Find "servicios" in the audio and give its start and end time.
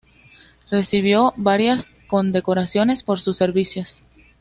3.37-4.01